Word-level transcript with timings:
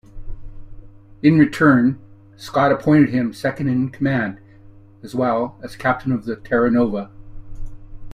In 1.21 1.37
return, 1.37 2.01
Scott 2.35 2.71
appointed 2.71 3.09
him 3.13 3.33
second-in-command, 3.33 4.39
as 5.03 5.13
well 5.13 5.59
as 5.61 5.75
Captain 5.75 6.11
of 6.11 6.25
the 6.25 6.37
"Terra 6.37 6.71
Nova". 6.71 7.11